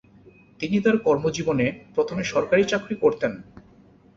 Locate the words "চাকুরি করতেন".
2.63-3.31